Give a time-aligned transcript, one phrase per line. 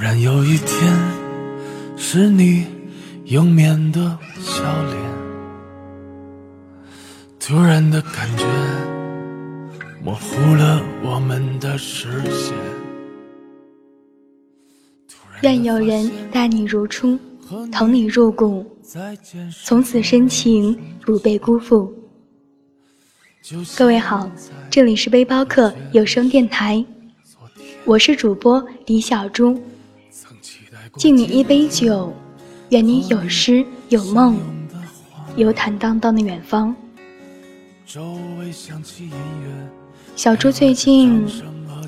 [0.00, 0.98] 然有一天，
[1.94, 2.66] 是你
[3.26, 4.00] 永眠的
[4.40, 4.96] 笑脸。
[7.38, 8.46] 突然的感觉，
[10.02, 12.54] 模糊了我们的视线。
[15.42, 17.18] 愿有人待你如初，
[17.70, 18.64] 疼你入骨，
[19.62, 20.74] 从此深情
[21.04, 21.94] 不被辜负。
[23.76, 24.30] 各位好，
[24.70, 26.82] 这里是背包客有声电台，
[27.84, 29.60] 我是主播李小猪。
[30.96, 32.12] 敬你一杯酒，
[32.70, 34.38] 愿你有诗有梦，
[35.36, 36.74] 有坦荡荡的远方。
[40.16, 41.26] 小猪最近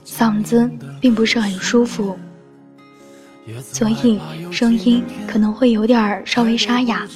[0.05, 0.70] 嗓子
[1.01, 2.16] 并不是很舒服。
[3.60, 4.20] 所以
[4.52, 7.06] 声音可能会有点稍微沙哑，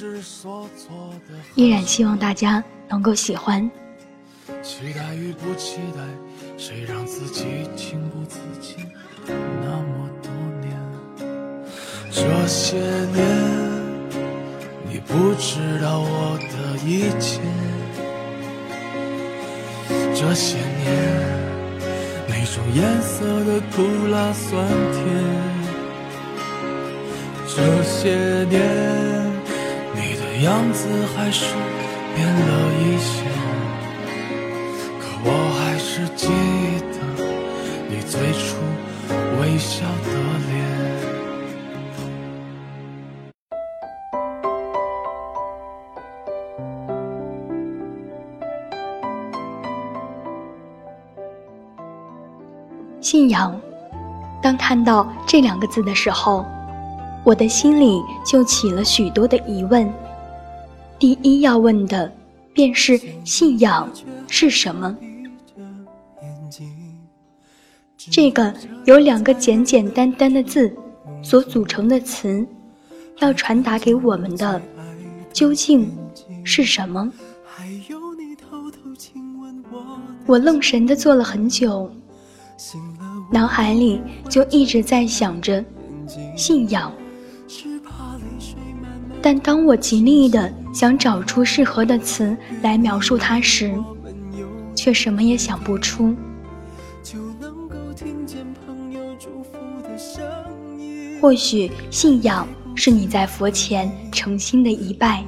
[1.55, 3.69] 依然希望大家能够喜欢。
[4.61, 6.01] 期待与不期待，
[6.57, 7.45] 谁让自己
[7.77, 8.85] 情不自禁
[9.61, 10.09] 那么？
[12.19, 12.77] 这些
[13.13, 13.21] 年，
[14.89, 17.39] 你不知道我的一切。
[20.15, 20.89] 这些年，
[22.27, 24.97] 每种颜色的苦辣酸甜。
[27.45, 28.09] 这些
[28.49, 28.55] 年，
[29.93, 31.45] 你的样子还是
[32.15, 32.49] 变了
[32.81, 33.15] 一些，
[34.99, 35.29] 可我
[35.59, 36.25] 还是记
[36.93, 36.97] 得
[37.87, 38.57] 你最初
[39.39, 40.09] 微笑的
[40.49, 40.86] 脸。
[54.41, 56.45] 当看到这两个字的时候。
[57.23, 59.91] 我的心里就起了许多的疑问。
[60.97, 62.09] 第一要问的，
[62.53, 63.91] 便是信仰
[64.29, 64.95] 是什么？
[67.97, 68.53] 这个
[68.85, 70.73] 由两个简简单单的字
[71.21, 72.47] 所组成的词，
[73.19, 74.61] 要传达给我们的，
[75.33, 75.91] 究竟
[76.45, 77.11] 是什么？
[80.25, 81.91] 我愣神的坐了很久，
[83.31, 85.63] 脑海里就一直在想着
[86.35, 86.91] 信仰。
[89.21, 93.73] 但当我极力的想找出适合的词来描述它时，
[94.75, 96.15] 却什么也想不出。
[101.19, 105.25] 或许信仰是你在佛前诚心的一拜，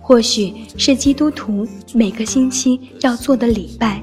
[0.00, 4.02] 或许是基督徒每个星期要做的礼拜，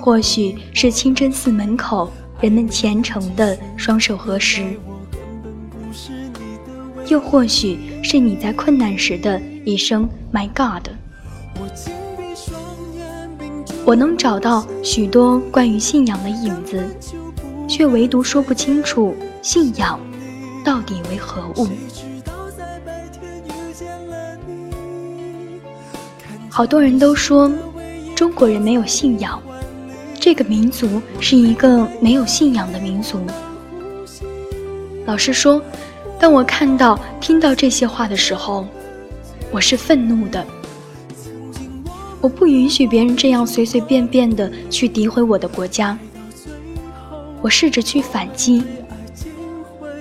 [0.00, 4.64] 或许是清真寺门口人们虔诚的双手合十。
[7.06, 10.88] 又或许是你在困难时的一声 “My God”，
[13.84, 16.82] 我能找到许多关于信仰的影子，
[17.68, 20.00] 却唯独说不清楚信仰
[20.64, 21.68] 到底为何物。
[26.48, 27.50] 好多人都说
[28.14, 29.42] 中国人没有信仰，
[30.20, 33.18] 这个民族是一个没有信仰的民族。
[35.04, 35.60] 老实说。
[36.20, 38.66] 当我看到、听到这些话的时候，
[39.50, 40.46] 我是愤怒的。
[42.20, 45.98] 我不允许别人这样随随便便的去诋毁我的国家。
[47.40, 48.62] 我试着去反击，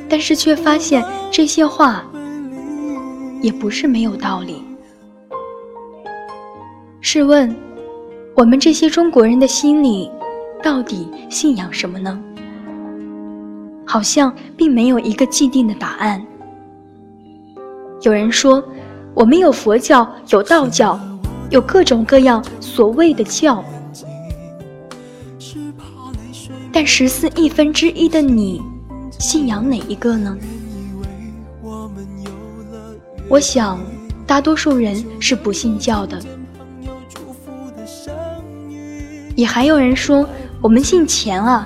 [0.09, 2.03] 但是却发现这些话
[3.41, 4.62] 也不是没有道理。
[7.00, 7.56] 试问，
[8.39, 10.09] 我们这些中国人的心里，
[10.63, 12.17] 到底信仰什么呢？
[13.85, 16.25] 好像并没有一个既定的答案。
[18.03, 18.63] 有人说，
[19.13, 20.97] 我们有佛教，有道教，
[21.49, 23.61] 有各种各样所谓的教，
[26.72, 28.61] 但十四亿分之一的你，
[29.19, 30.38] 信仰哪一个呢？
[33.28, 33.78] 我想，
[34.25, 36.17] 大多数人是不信教的。
[39.40, 40.28] 也还有人说，
[40.59, 41.66] 我们信钱啊。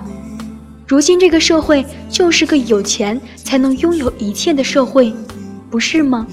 [0.85, 5.11] 如今这个社会就是个有钱才能拥有一切的社会，
[5.71, 6.27] 不是吗？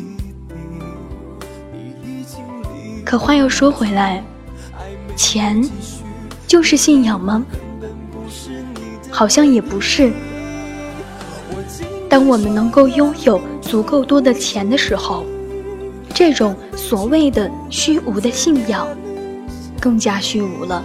[3.07, 4.23] 可话又说回来，
[5.17, 5.67] 钱
[6.47, 7.43] 就是信仰吗？
[9.11, 10.13] 好像也不是。
[12.07, 15.25] 当我们能够拥有足够多的钱的时候，
[16.13, 18.87] 这种所谓的虚无的信仰
[19.81, 20.85] 更加虚无了。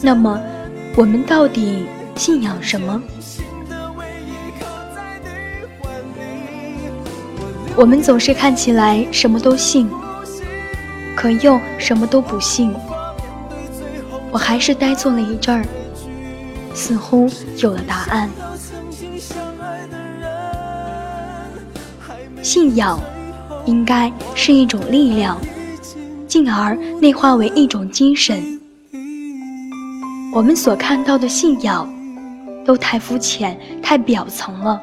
[0.00, 0.40] 那么。
[0.96, 1.84] 我们到底
[2.14, 3.02] 信仰什么？
[7.76, 9.86] 我们总是看起来什么都信，
[11.14, 12.72] 可又什么都不信。
[14.30, 15.64] 我还是呆坐了一阵儿，
[16.72, 17.28] 似乎
[17.58, 18.30] 有了答案。
[22.42, 22.98] 信仰
[23.66, 25.38] 应该是一种力量，
[26.26, 28.58] 进而内化为一种精神。
[30.36, 31.90] 我们所看到的信仰，
[32.62, 34.78] 都太肤浅、太表层了，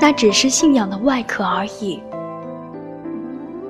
[0.00, 2.02] 那只是信仰的外壳而已。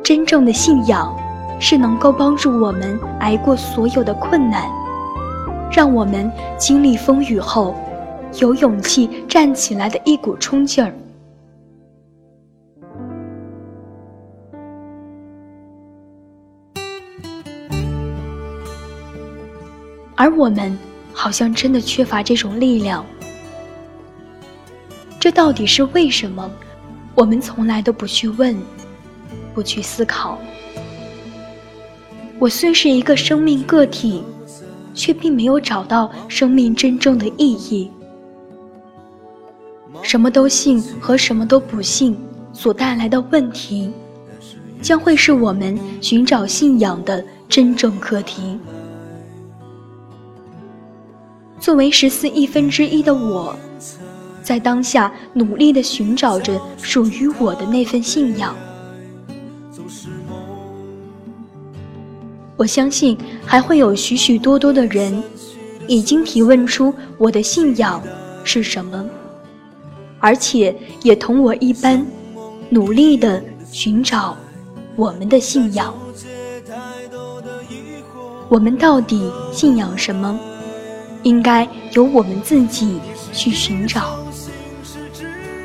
[0.02, 1.14] 真正的信仰，
[1.60, 4.64] 是能够帮助我们挨过所有的困难，
[5.70, 7.74] 让我们经历风雨后，
[8.38, 10.94] 有勇气站起来的一股冲劲儿。
[20.20, 20.78] 而我们
[21.14, 23.06] 好像真的缺乏这种力量，
[25.18, 26.50] 这到底是为什么？
[27.14, 28.54] 我们从来都不去问，
[29.54, 30.38] 不去思考。
[32.38, 34.22] 我虽是一个生命个体，
[34.92, 37.90] 却并没有找到生命真正的意义。
[40.02, 42.14] 什么都信和什么都不信
[42.52, 43.90] 所带来的问题，
[44.82, 48.58] 将会是我们寻找信仰的真正课题。
[51.60, 53.54] 作为十四亿分之一的我，
[54.42, 58.56] 在当下努力地寻找着属于我的那份信仰。
[62.56, 65.22] 我相信还会有许许多多的人，
[65.86, 68.02] 已经提问出我的信仰
[68.42, 69.06] 是什么，
[70.18, 72.04] 而且也同我一般，
[72.70, 74.34] 努力地寻找
[74.96, 75.94] 我们的信仰。
[78.48, 80.38] 我们到底信仰什么？
[81.22, 83.00] 应该由我们自己
[83.32, 84.18] 去寻找。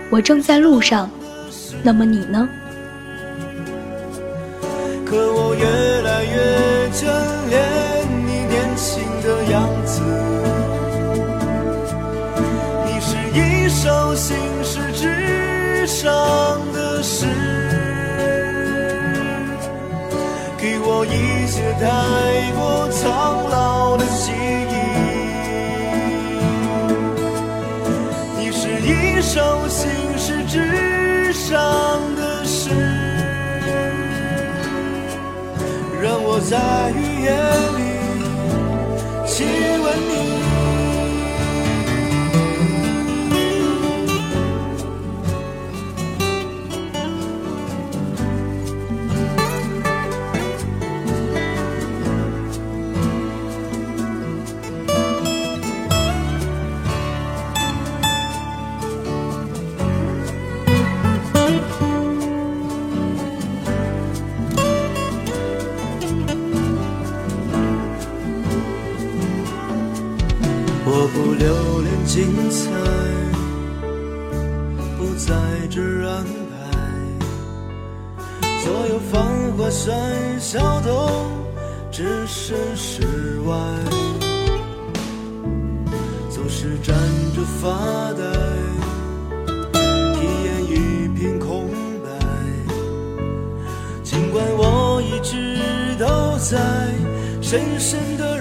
[0.10, 1.10] 我正在路上，
[1.84, 2.48] 那么你呢？
[5.06, 5.66] 可我越
[6.02, 7.06] 来越眷
[7.50, 7.56] 恋
[8.26, 10.02] 你年轻的样子。
[12.86, 16.12] 你是一首心事纸上
[16.74, 17.28] 的诗，
[20.58, 24.06] 给我一些太过苍老的
[29.36, 31.60] 首心是纸上
[32.16, 32.70] 的事，
[36.02, 37.36] 让我在雨夜
[37.76, 37.84] 里
[39.28, 39.46] 亲
[39.84, 40.55] 吻你。
[70.98, 72.72] 我不留恋精彩，
[74.98, 75.36] 不在
[75.70, 76.56] 这安排。
[78.64, 79.22] 所有繁
[79.58, 79.92] 华喧
[80.40, 81.28] 嚣都
[81.92, 83.54] 置身事外，
[86.30, 86.96] 总是站
[87.36, 88.24] 着发呆，
[90.14, 91.70] 体验一片空
[92.06, 92.08] 白。
[94.02, 95.60] 尽管我一直
[96.00, 96.58] 都在
[97.42, 98.40] 深深的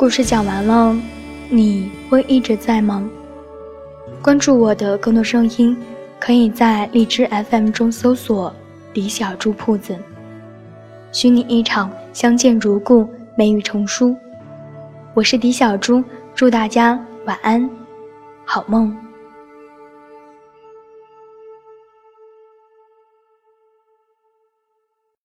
[0.00, 0.96] 故事讲完了，
[1.50, 3.06] 你会一直在吗？
[4.22, 5.76] 关注我的更多声音，
[6.18, 8.50] 可以在荔枝 FM 中搜索
[8.94, 9.94] “李小猪铺子”。
[11.12, 14.16] 许你一场相见如故，美玉成书。
[15.12, 16.02] 我是李小猪，
[16.34, 17.68] 祝大家晚安，
[18.46, 18.96] 好梦。